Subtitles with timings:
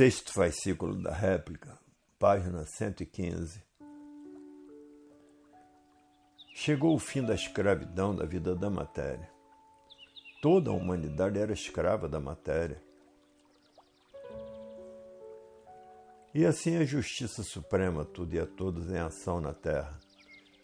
[0.00, 1.78] Sexto fascículo da réplica,
[2.18, 3.62] página 115.
[6.54, 9.30] Chegou o fim da escravidão da vida da matéria.
[10.40, 12.82] Toda a humanidade era escrava da matéria.
[16.34, 20.00] E assim a justiça suprema, tudo e a todos em ação na terra,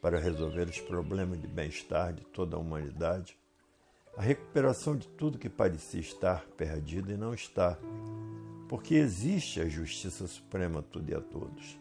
[0.01, 3.39] para resolver os problemas de bem-estar de toda a humanidade,
[4.17, 7.79] a recuperação de tudo que parecia estar perdido e não está,
[8.69, 11.79] porque existe a justiça suprema, tudo e a todos.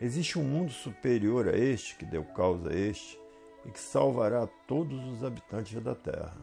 [0.00, 3.18] Existe um mundo superior a este que deu causa a este
[3.64, 6.36] e que salvará todos os habitantes da terra.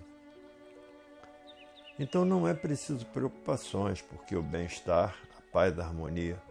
[1.99, 6.41] Então não é preciso preocupações, porque o bem-estar, a paz, a harmonia,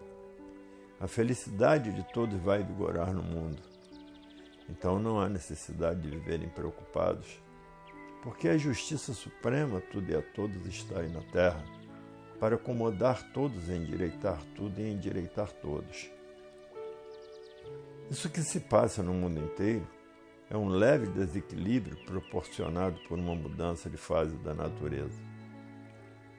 [1.00, 3.60] a felicidade de todos vai vigorar no mundo.
[4.68, 7.42] Então não há necessidade de viverem preocupados,
[8.22, 11.64] porque a justiça suprema, tudo e a todos, está aí na terra,
[12.40, 16.10] para acomodar todos, endireitar tudo e endireitar todos.
[18.10, 19.86] Isso que se passa no mundo inteiro
[20.48, 25.30] é um leve desequilíbrio proporcionado por uma mudança de fase da natureza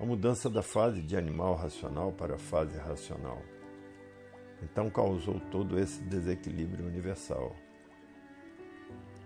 [0.01, 3.39] a mudança da fase de animal racional para a fase racional.
[4.63, 7.55] Então causou todo esse desequilíbrio universal.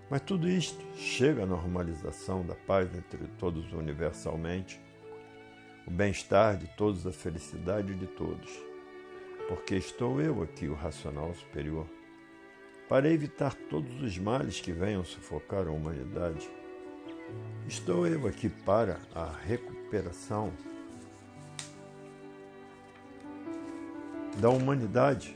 [0.10, 4.82] Mas tudo isto chega à normalização da paz entre todos universalmente,
[5.86, 8.52] o bem-estar de todos, a felicidade de todos.
[9.48, 11.88] Porque estou eu aqui, o racional superior,
[12.90, 16.50] para evitar todos os males que venham sufocar a humanidade
[17.68, 20.54] Estou eu aqui para a recuperação
[24.38, 25.36] da humanidade.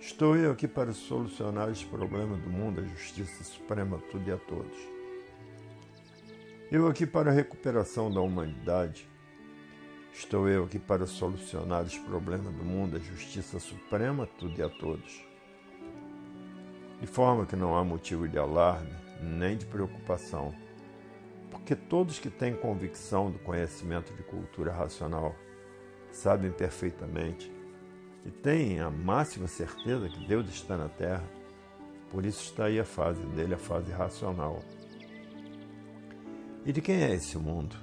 [0.00, 4.38] Estou eu aqui para solucionar os problemas do mundo, a justiça suprema, tudo e a
[4.38, 4.78] todos.
[6.70, 9.06] Eu aqui para a recuperação da humanidade.
[10.12, 14.68] Estou eu aqui para solucionar os problemas do mundo, a justiça suprema, tudo e a
[14.68, 15.24] todos.
[17.00, 20.54] De forma que não há motivo de alarme nem de preocupação
[21.52, 25.36] porque todos que têm convicção do conhecimento de cultura racional
[26.10, 27.52] sabem perfeitamente
[28.24, 31.24] e têm a máxima certeza que Deus está na Terra,
[32.10, 34.60] por isso está aí a fase dele, a fase racional.
[36.64, 37.76] E de quem é esse mundo?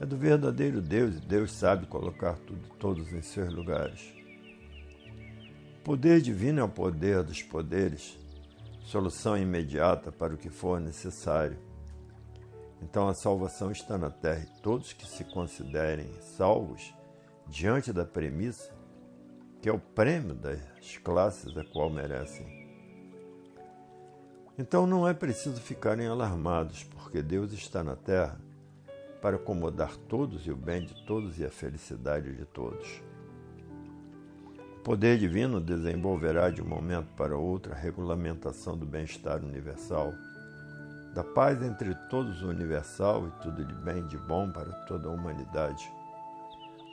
[0.00, 4.14] É do verdadeiro Deus e Deus sabe colocar tudo, todos em seus lugares.
[5.80, 8.18] O poder divino é o poder dos poderes,
[8.84, 11.58] solução imediata para o que for necessário
[12.84, 16.94] então a salvação está na terra e todos que se considerem salvos
[17.46, 18.70] diante da premissa,
[19.62, 20.60] que é o prêmio das
[21.02, 22.62] classes a qual merecem.
[24.58, 28.38] Então não é preciso ficarem alarmados, porque Deus está na terra
[29.24, 33.02] para acomodar todos e o bem de todos e a felicidade de todos.
[34.76, 40.12] O poder divino desenvolverá de um momento para outro a regulamentação do bem-estar universal
[41.14, 45.08] da paz entre todos o universal e tudo de bem e de bom para toda
[45.08, 45.90] a humanidade.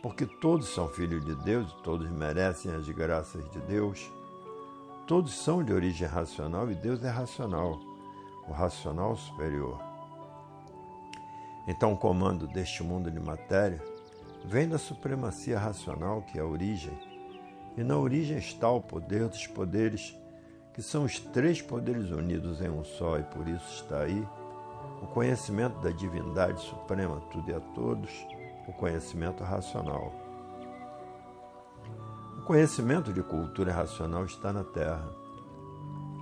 [0.01, 4.09] Porque todos são filhos de Deus e todos merecem as graças de Deus.
[5.05, 7.77] Todos são de origem racional e Deus é racional,
[8.47, 9.91] o racional superior.
[11.67, 13.81] Então, o comando deste mundo de matéria
[14.44, 16.97] vem da supremacia racional, que é a origem,
[17.77, 20.17] e na origem está o poder dos poderes
[20.73, 24.25] que são os três poderes unidos em um só, e por isso está aí
[25.01, 28.09] o conhecimento da divindade suprema, tudo e a todos,
[28.67, 30.13] o conhecimento racional.
[32.38, 35.09] O conhecimento de cultura racional está na Terra.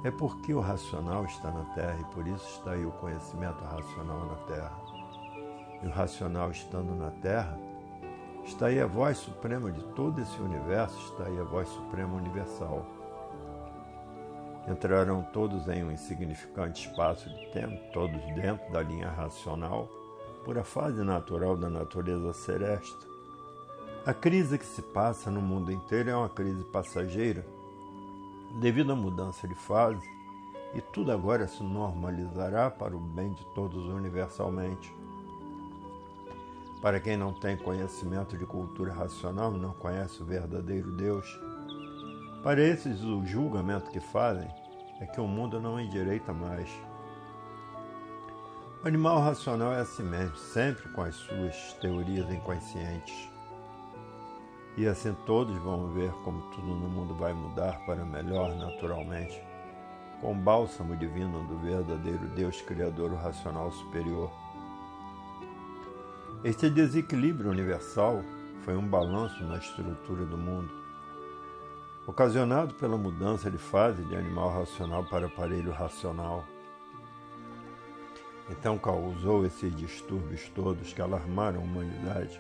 [0.04, 4.26] É porque o racional está na Terra e por isso está aí o conhecimento racional
[4.26, 4.89] na Terra.
[5.82, 7.58] E o racional estando na Terra,
[8.44, 12.86] está aí a voz suprema de todo esse universo, está aí a voz suprema universal
[14.72, 19.90] entrarão todos em um insignificante espaço de tempo, todos dentro da linha racional,
[20.46, 23.08] por a fase natural da natureza celeste.
[24.06, 27.46] A crise que se passa no mundo inteiro é uma crise passageira,
[28.60, 30.08] devido à mudança de fase,
[30.74, 34.94] e tudo agora se normalizará para o bem de todos universalmente.
[36.82, 41.40] Para quem não tem conhecimento de cultura racional e não conhece o verdadeiro Deus,
[42.42, 44.48] para esses, o julgamento que fazem
[45.02, 46.70] é que o mundo não endireita mais.
[48.82, 53.30] O animal racional é assim mesmo, sempre com as suas teorias inconscientes.
[54.78, 59.44] E assim todos vão ver como tudo no mundo vai mudar para melhor naturalmente,
[60.22, 64.32] com o bálsamo divino do verdadeiro Deus Criador racional superior.
[66.42, 68.24] Este desequilíbrio universal
[68.64, 70.72] foi um balanço na estrutura do mundo,
[72.08, 76.46] ocasionado pela mudança de fase de animal racional para aparelho racional.
[78.50, 82.40] Então causou esses distúrbios todos que alarmaram a humanidade.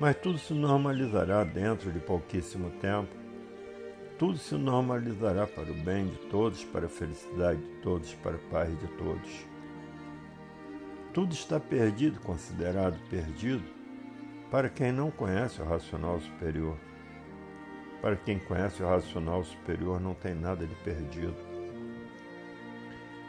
[0.00, 3.14] Mas tudo se normalizará dentro de pouquíssimo tempo.
[4.18, 8.50] Tudo se normalizará para o bem de todos, para a felicidade de todos, para a
[8.50, 9.49] paz de todos.
[11.12, 13.64] Tudo está perdido, considerado perdido,
[14.48, 16.76] para quem não conhece o racional superior.
[18.00, 21.34] Para quem conhece o racional superior, não tem nada de perdido.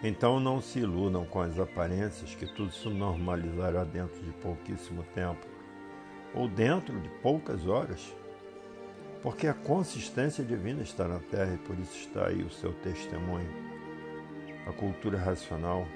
[0.04, 5.46] Então não se iludam com as aparências que tudo se normalizará dentro de pouquíssimo tempo,
[6.36, 8.16] ou dentro de poucas horas,
[9.24, 13.50] porque a consistência divina está na Terra e por isso está aí o seu testemunho.
[14.68, 15.88] A cultura racional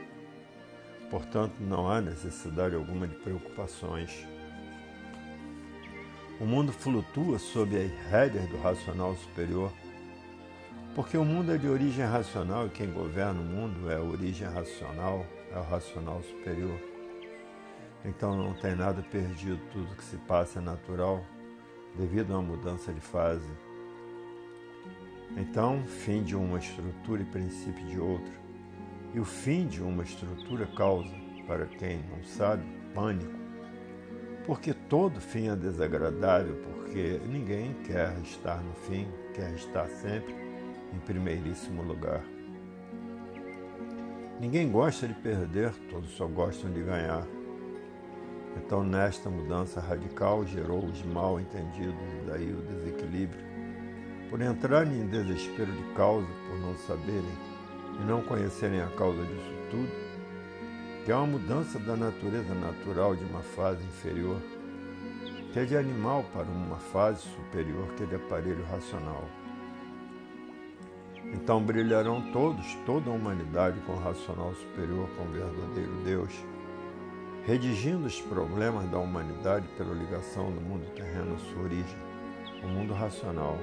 [1.10, 4.26] Portanto, não há necessidade alguma de preocupações.
[6.40, 9.72] O mundo flutua sob as rédeas do racional superior,
[10.94, 14.48] porque o mundo é de origem racional e quem governa o mundo é a origem
[14.48, 16.80] racional, é o racional superior.
[18.04, 21.24] Então não tem nada perdido, tudo que se passa é natural,
[21.98, 23.50] devido a uma mudança de fase.
[25.38, 28.45] Então, fim de uma estrutura e princípio de outra.
[29.16, 31.16] E o fim de uma estrutura causa,
[31.48, 33.32] para quem não sabe, pânico.
[34.46, 40.36] Porque todo fim é desagradável, porque ninguém quer estar no fim, quer estar sempre
[40.94, 42.22] em primeiríssimo lugar.
[44.42, 47.26] Ninguém gosta de perder, todos só gostam de ganhar.
[48.58, 53.46] Então, nesta mudança radical, gerou os mal entendidos e daí o desequilíbrio.
[54.30, 57.55] Por entrarem em desespero de causa, por não saberem
[58.00, 59.92] e não conhecerem a causa disso tudo,
[61.04, 64.42] que é uma mudança da natureza natural de uma fase inferior,
[65.54, 69.24] que é de animal para uma fase superior, que é de aparelho racional.
[71.34, 76.34] Então brilharão todos, toda a humanidade com o racional superior, com o verdadeiro Deus,
[77.46, 81.98] redigindo os problemas da humanidade pela ligação do mundo terreno à sua origem,
[82.64, 83.58] o mundo racional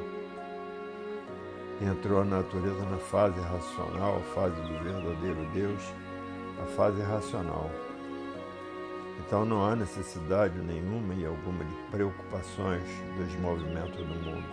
[1.85, 5.83] entrou a natureza na fase racional, a fase do verdadeiro Deus,
[6.63, 7.71] a fase racional.
[9.19, 12.83] Então não há necessidade nenhuma e alguma de preocupações
[13.17, 14.45] dos movimentos do mundo.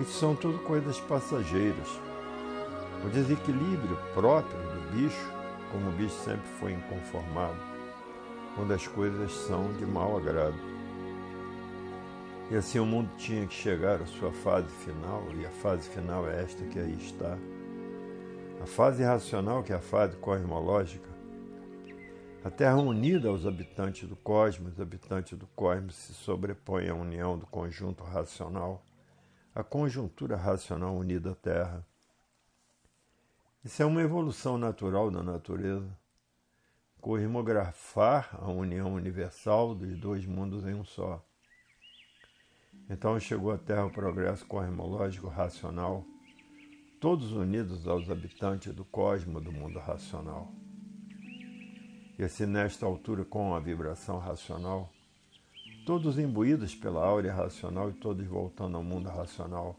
[0.00, 2.00] Isso são tudo coisas passageiras.
[3.04, 5.32] O desequilíbrio próprio do bicho,
[5.70, 7.58] como o bicho sempre foi inconformado,
[8.56, 10.73] quando as coisas são de mau agrado.
[12.50, 16.28] E assim o mundo tinha que chegar à sua fase final, e a fase final
[16.28, 17.38] é esta que aí está.
[18.62, 21.08] A fase racional, que é a fase cosmológica.
[22.44, 27.38] A Terra unida aos habitantes do cosmos, os habitantes do cosmos se sobrepõem à união
[27.38, 28.84] do conjunto racional,
[29.54, 31.86] a conjuntura racional unida à Terra.
[33.64, 35.88] Isso é uma evolução natural da natureza.
[37.00, 41.24] Cosmografar a união universal dos dois mundos em um só.
[42.88, 46.04] Então chegou à Terra o progresso cosmológico racional,
[47.00, 50.52] todos unidos aos habitantes do cosmos do mundo racional.
[52.18, 54.92] E assim, nesta altura, com a vibração racional,
[55.86, 59.76] todos imbuídos pela áurea racional e todos voltando ao mundo racional,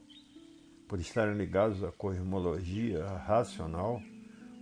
[0.87, 4.01] por estarem ligados à cosmologia racional,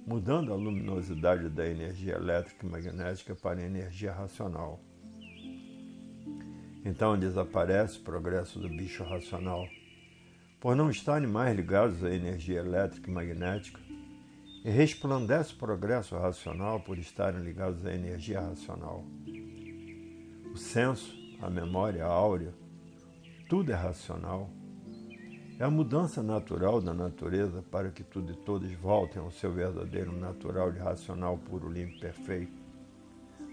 [0.05, 4.81] mudando a luminosidade da energia elétrica e magnética para a energia racional
[6.85, 9.67] então desaparece o progresso do bicho racional.
[10.59, 13.79] Por não estarem mais ligados à energia elétrica e magnética,
[14.63, 19.03] e resplandece o progresso racional por estarem ligados à energia racional.
[20.53, 22.53] O senso, a memória, a áurea,
[23.49, 24.49] tudo é racional.
[25.59, 30.11] É a mudança natural da natureza para que tudo e todos voltem ao seu verdadeiro
[30.11, 32.63] natural de racional puro, limpo, perfeito.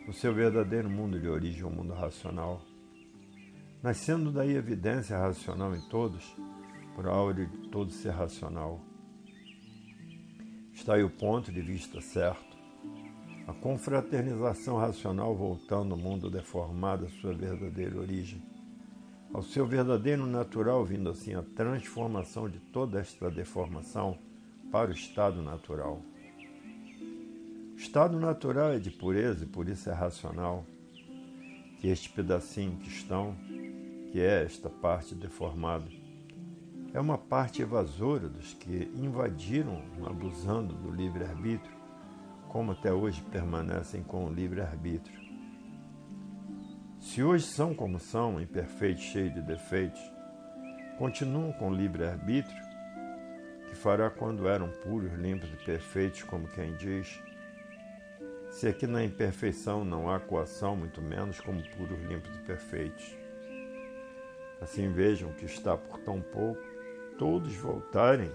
[0.08, 2.62] O seu verdadeiro mundo de origem, o mundo racional
[3.82, 6.36] nascendo daí evidência racional em todos,
[6.94, 8.80] por áurea de todo ser racional.
[10.72, 12.58] Está aí o ponto de vista certo.
[13.46, 18.42] A confraternização racional voltando ao mundo deformado à sua verdadeira origem,
[19.32, 24.18] ao seu verdadeiro natural, vindo assim a transformação de toda esta deformação
[24.70, 26.02] para o estado natural.
[27.72, 30.66] O estado natural é de pureza e por isso é racional,
[31.78, 33.34] que este pedacinho que estão
[34.10, 35.86] que é esta parte deformada.
[36.92, 41.72] É uma parte evasora dos que invadiram, abusando do livre-arbítrio,
[42.48, 45.20] como até hoje permanecem com o livre-arbítrio.
[46.98, 50.00] Se hoje são como são, imperfeitos, cheios de defeitos,
[50.98, 52.62] continuam com livre-arbítrio,
[53.68, 57.22] que fará quando eram puros, limpos e perfeitos, como quem diz.
[58.50, 63.19] Se aqui na imperfeição não há coação, muito menos como puros, limpos e perfeitos.
[64.60, 66.60] Assim vejam que está por tão pouco
[67.18, 68.30] todos voltarem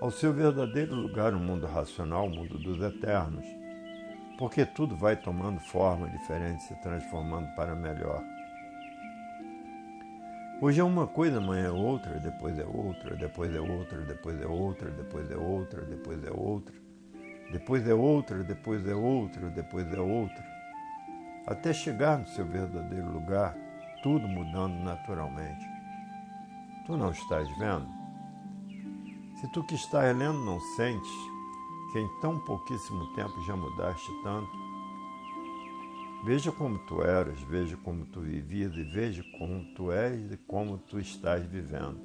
[0.00, 3.46] ao seu verdadeiro lugar no mundo racional, o mundo dos eternos,
[4.38, 8.22] porque tudo vai tomando forma diferente, se transformando para melhor.
[10.60, 14.46] Hoje é uma coisa, amanhã é outra, depois é outra, depois é outra, depois é
[14.46, 16.74] outra, depois é outra, depois é outra,
[17.52, 20.44] depois é outra, depois é outra, depois é outra,
[21.46, 23.56] até chegar no seu verdadeiro lugar,
[24.02, 25.64] tudo mudando naturalmente.
[26.86, 27.88] Tu não estás vendo?
[29.40, 31.10] Se tu que estás lendo não sentes
[31.92, 34.50] que em tão pouquíssimo tempo já mudaste tanto,
[36.20, 40.76] Veja como tu eras, veja como tu vivias e veja como tu és e como
[40.76, 42.00] tu estás vivendo.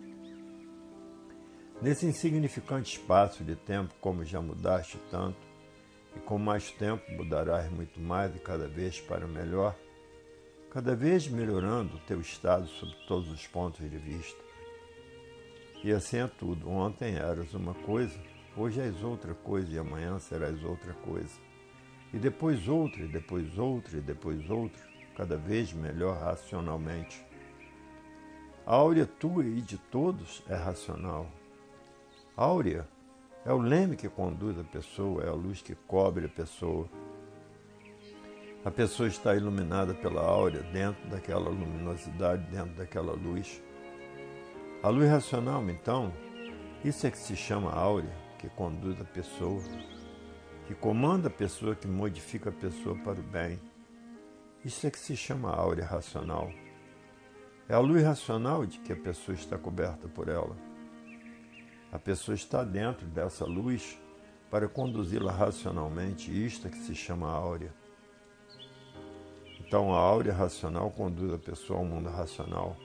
[1.81, 5.39] Nesse insignificante espaço de tempo, como já mudaste tanto,
[6.15, 9.75] e com mais tempo mudarás muito mais e cada vez para melhor,
[10.73, 14.43] cada vez melhorando o teu estado sob todos os pontos de vista.
[15.83, 16.69] E assim é tudo.
[16.69, 18.19] Ontem eras uma coisa,
[18.57, 21.53] hoje és outra coisa e amanhã serás outra coisa
[22.13, 24.81] e depois outra, e depois outra, e depois outra,
[25.17, 27.25] cada vez melhor racionalmente.
[28.65, 31.27] A áurea tua e de todos é racional.
[32.37, 32.87] Áurea
[33.43, 36.87] é o leme que conduz a pessoa, é a luz que cobre a pessoa.
[38.65, 43.61] A pessoa está iluminada pela áurea, dentro daquela luminosidade, dentro daquela luz.
[44.81, 46.13] A luz racional, então,
[46.83, 49.61] isso é que se chama áurea, que conduz a pessoa
[50.65, 53.59] que comanda a pessoa, que modifica a pessoa para o bem.
[54.63, 56.51] Isso é que se chama áurea racional.
[57.67, 60.55] É a luz racional de que a pessoa está coberta por ela.
[61.91, 63.99] A pessoa está dentro dessa luz
[64.49, 67.73] para conduzi-la racionalmente, isto é que se chama áurea.
[69.73, 72.77] Então a áurea racional conduz a pessoa ao mundo racional.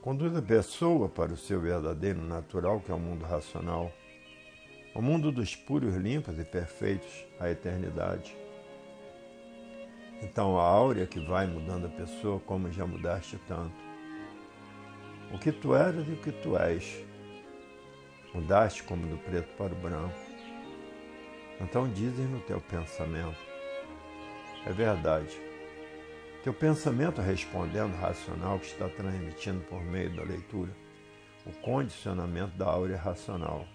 [0.00, 3.92] Conduz a pessoa para o seu verdadeiro natural, que é o mundo racional
[4.94, 8.34] o mundo dos puros, limpos e perfeitos, a eternidade.
[10.22, 13.76] Então a áurea que vai mudando a pessoa como já mudaste tanto.
[15.34, 17.04] O que tu eras e o que tu és.
[18.32, 20.18] Mudaste como do preto para o branco.
[21.60, 23.36] Então dizes no teu pensamento.
[24.64, 25.52] É verdade.
[26.44, 30.70] Teu pensamento respondendo racional que está transmitindo por meio da leitura
[31.46, 33.66] o condicionamento da áurea racional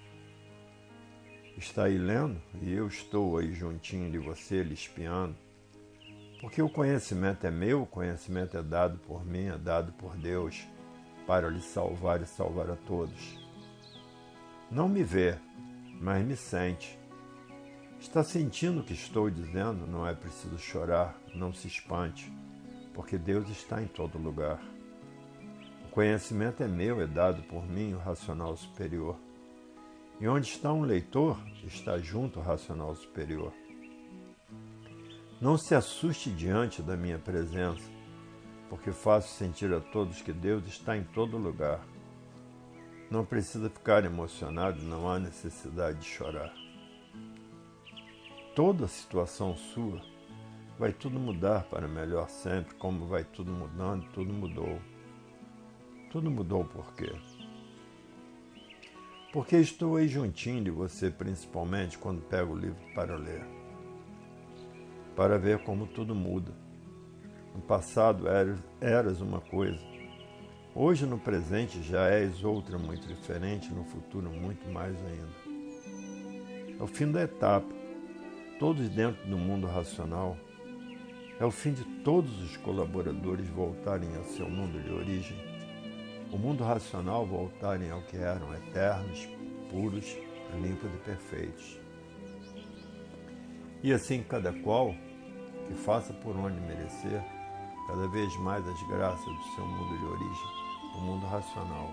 [1.58, 5.36] está aí lendo e eu estou aí juntinho de você, lhe espiando.
[6.40, 10.64] Porque o conhecimento é meu, o conhecimento é dado por mim, é dado por Deus,
[11.26, 13.38] para lhe salvar e salvar a todos.
[14.70, 15.38] Não me vê,
[16.00, 16.98] mas me sente.
[18.00, 19.86] Está sentindo o que estou dizendo?
[19.86, 22.32] Não é preciso chorar, não se espante,
[23.00, 24.60] porque Deus está em todo lugar.
[25.86, 29.16] O conhecimento é meu, é dado por mim, o racional superior.
[30.20, 33.54] E onde está um leitor, está junto o racional superior.
[35.40, 37.90] Não se assuste diante da minha presença,
[38.70, 41.80] porque faço sentir a todos que Deus está em todo lugar.
[43.10, 46.54] Não precisa ficar emocionado, não há necessidade de chorar.
[48.54, 50.02] Toda situação sua
[50.80, 54.80] vai tudo mudar para melhor sempre, como vai tudo mudando, tudo mudou.
[56.10, 57.14] Tudo mudou por quê?
[59.32, 63.46] porque estou aí juntinho de você, principalmente quando pego o livro para ler,
[65.16, 66.52] para ver como tudo muda.
[67.54, 68.26] No passado
[68.82, 69.80] eras uma coisa,
[70.74, 75.50] hoje no presente já és outra muito diferente, no futuro muito mais ainda.
[76.80, 77.68] É o fim da etapa,
[78.58, 80.38] todos dentro do mundo racional.
[81.40, 85.50] É o fim de todos os colaboradores voltarem ao seu mundo de origem
[86.32, 89.28] o mundo racional voltarem ao que eram eternos,
[89.70, 90.16] puros,
[90.62, 91.80] limpos e perfeitos.
[93.82, 94.94] E assim cada qual
[95.68, 97.24] que faça por onde merecer
[97.88, 100.48] cada vez mais as graças do seu mundo de origem,
[100.96, 101.92] o mundo racional.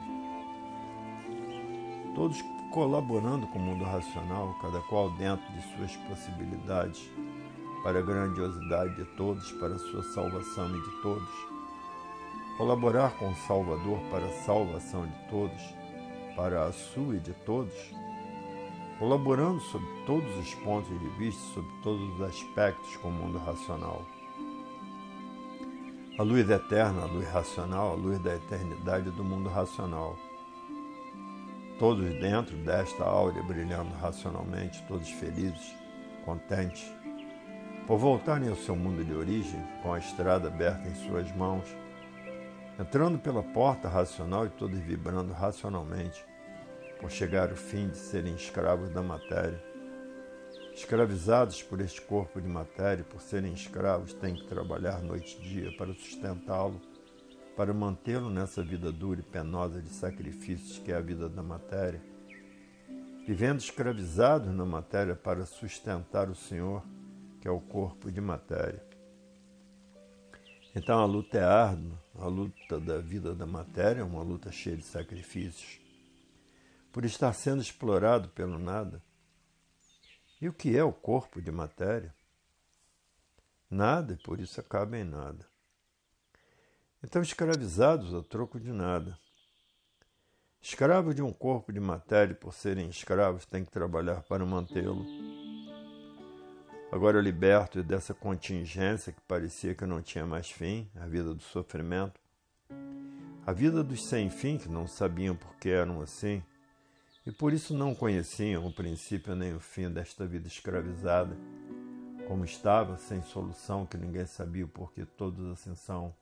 [2.14, 7.10] Todos colaborando com o mundo racional, cada qual dentro de suas possibilidades,
[7.87, 11.28] para a grandiosidade de todos, para a sua salvação e de todos
[12.59, 15.62] colaborar com o Salvador para a salvação de todos,
[16.35, 17.73] para a sua e de todos,
[18.99, 24.05] colaborando sob todos os pontos de vista, sob todos os aspectos com o mundo racional.
[26.19, 30.16] A luz eterna, a luz racional, a luz da eternidade do mundo racional.
[31.78, 35.73] Todos dentro desta áurea brilhando racionalmente, todos felizes,
[36.25, 36.93] contentes,
[37.87, 41.64] por voltarem ao seu mundo de origem, com a estrada aberta em suas mãos,
[42.81, 46.25] entrando pela porta racional e todos vibrando racionalmente,
[47.00, 49.62] por chegar ao fim de serem escravos da matéria.
[50.75, 55.76] Escravizados por este corpo de matéria, por serem escravos, têm que trabalhar noite e dia
[55.76, 56.81] para sustentá-lo,
[57.57, 62.02] para mantê-lo nessa vida dura e penosa de sacrifícios que é a vida da matéria.
[63.26, 66.83] Vivendo escravizados na matéria para sustentar o Senhor,
[67.46, 68.84] que é o corpo de matéria.
[70.74, 74.76] Então a luta é árdua, a luta da vida da matéria é uma luta cheia
[74.76, 75.80] de sacrifícios.
[76.90, 79.00] Por estar sendo explorado pelo nada,
[80.40, 82.12] e o que é o corpo de matéria?
[83.70, 85.46] Nada e por isso acaba em nada.
[87.00, 89.16] Então, escravizados a troco de nada.
[90.60, 95.36] Escravos de um corpo de matéria, por serem escravos, têm que trabalhar para mantê-lo.
[96.90, 102.21] Agora liberto dessa contingência que parecia que não tinha mais fim, a vida do sofrimento,
[103.45, 106.43] a vida dos sem fim que não sabiam por que eram assim,
[107.26, 111.37] e por isso não conheciam o princípio nem o fim desta vida escravizada,
[112.28, 116.14] como estava, sem solução, que ninguém sabia o porquê todos assim são.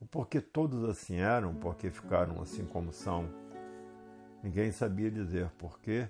[0.00, 3.28] O porquê todos assim eram, o porquê ficaram assim como são.
[4.44, 6.08] Ninguém sabia dizer porquê.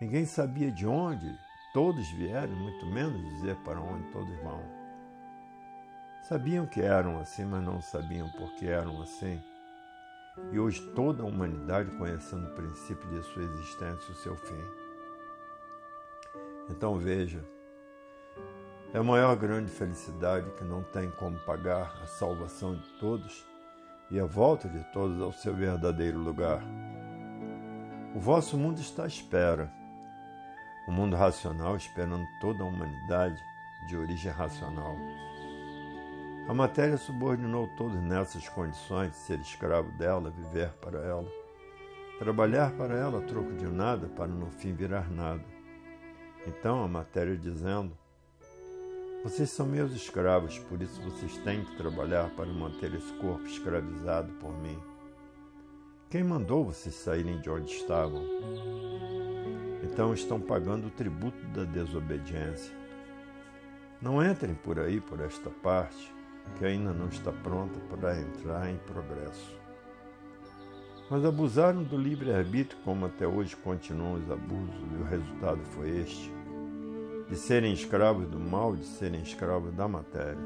[0.00, 1.34] Ninguém sabia de onde
[1.72, 4.62] todos vieram, muito menos dizer para onde todos vão.
[6.22, 9.42] Sabiam que eram assim, mas não sabiam por que eram assim
[10.50, 14.64] e hoje toda a humanidade conhecendo o princípio de sua existência e o seu fim.
[16.70, 17.44] Então veja,
[18.94, 23.46] é a maior grande felicidade que não tem como pagar a salvação de todos
[24.10, 26.62] e a volta de todos ao seu verdadeiro lugar.
[28.14, 29.72] O vosso mundo está à espera,
[30.86, 33.42] o mundo racional esperando toda a humanidade
[33.86, 34.96] de origem racional.
[36.48, 41.30] A matéria subordinou todos nessas condições de ser escravo dela, viver para ela,
[42.18, 45.44] trabalhar para ela a troco de nada, para no fim virar nada.
[46.46, 47.96] Então a matéria dizendo:
[49.22, 54.32] Vocês são meus escravos, por isso vocês têm que trabalhar para manter esse corpo escravizado
[54.34, 54.78] por mim.
[56.10, 58.22] Quem mandou vocês saírem de onde estavam?
[59.82, 62.74] Então estão pagando o tributo da desobediência.
[64.00, 66.12] Não entrem por aí, por esta parte
[66.58, 69.56] que ainda não está pronta para entrar em progresso.
[71.10, 76.32] Mas abusaram do livre-arbítrio, como até hoje continuam os abusos, e o resultado foi este:
[77.28, 80.38] de serem escravos do mal, de serem escravos da matéria.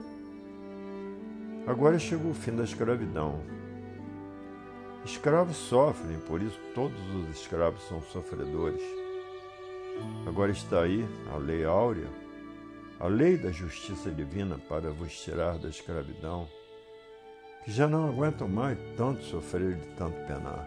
[1.67, 3.41] Agora chegou o fim da escravidão.
[5.05, 8.83] Escravos sofrem, por isso todos os escravos são sofredores.
[10.27, 12.09] Agora está aí a lei áurea
[12.99, 16.49] a lei da justiça divina para vos tirar da escravidão,
[17.63, 20.67] que já não aguentam mais tanto sofrer de tanto penar.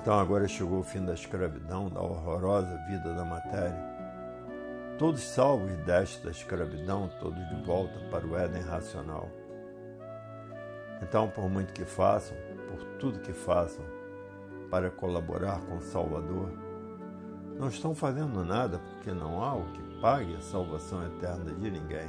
[0.00, 3.92] Então agora chegou o fim da escravidão, da horrorosa vida da matéria.
[4.98, 9.28] Todos salvos desta escravidão, todos de volta para o Éden racional.
[11.00, 12.36] Então, por muito que façam,
[12.68, 13.84] por tudo que façam,
[14.70, 16.50] para colaborar com o Salvador,
[17.58, 22.08] não estão fazendo nada porque não há o que pague a salvação eterna de ninguém.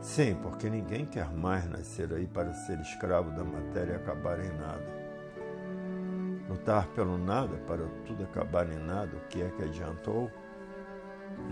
[0.00, 4.52] Sim, porque ninguém quer mais nascer aí para ser escravo da matéria e acabar em
[4.56, 4.96] nada.
[6.48, 10.30] Lutar pelo nada para tudo acabar em nada, o que é que adiantou?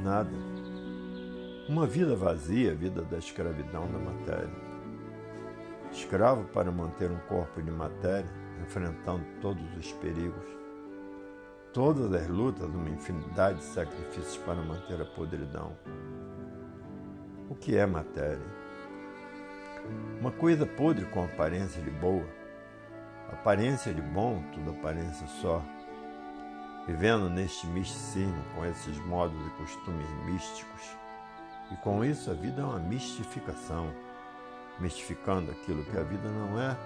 [0.03, 0.31] Nada.
[1.69, 4.65] Uma vida vazia, a vida da escravidão da matéria.
[5.91, 8.31] Escravo para manter um corpo de matéria,
[8.63, 10.64] enfrentando todos os perigos
[11.75, 15.77] todas as lutas, uma infinidade de sacrifícios para manter a podridão.
[17.51, 18.47] O que é matéria?
[20.21, 22.27] Uma coisa podre com aparência de boa.
[23.29, 25.61] Aparência de bom, tudo aparência só.
[26.87, 30.97] Vivendo neste misticismo, com esses modos e costumes místicos.
[31.73, 33.93] E com isso a vida é uma mistificação,
[34.79, 36.77] mistificando aquilo que a vida não é,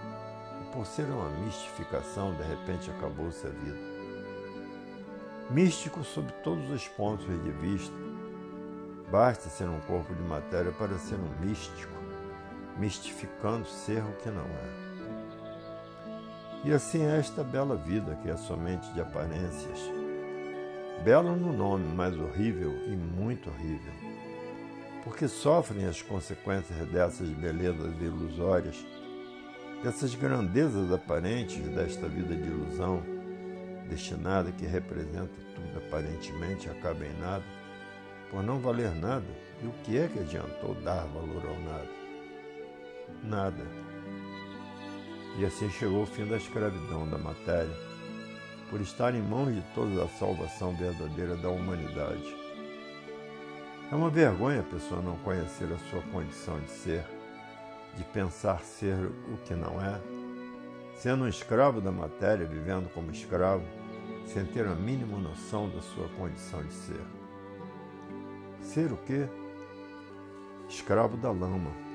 [0.63, 3.88] e por ser uma mistificação, de repente acabou-se a vida
[5.51, 7.95] místico sob todos os pontos de vista.
[9.11, 11.93] Basta ser um corpo de matéria para ser um místico,
[12.79, 14.89] mistificando ser o que não é.
[16.65, 19.79] E assim é esta bela vida que é somente de aparências.
[21.05, 23.93] Bela no nome, mas horrível e muito horrível.
[25.05, 28.85] porque sofrem as consequências dessas belezas ilusórias,
[29.83, 33.03] dessas grandezas aparentes desta vida de ilusão,
[33.89, 37.45] destinada que representa tudo aparentemente acaba em nada,
[38.31, 39.27] por não valer nada,
[39.63, 41.89] e o que é que adiantou dar valor ao nada?
[43.25, 43.65] Nada.
[45.39, 47.75] E assim chegou o fim da escravidão da matéria,
[48.71, 52.37] por estar em mãos de toda a salvação verdadeira da humanidade.
[53.91, 57.05] É uma vergonha a pessoa não conhecer a sua condição de ser,
[57.97, 59.99] de pensar ser o que não é,
[60.99, 63.65] sendo um escravo da matéria, vivendo como escravo,
[64.29, 67.05] sem ter a mínima noção da sua condição de ser.
[68.61, 69.27] Ser o quê?
[70.69, 71.88] Escravo da lama